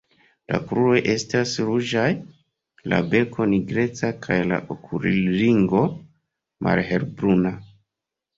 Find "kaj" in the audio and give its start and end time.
4.25-4.39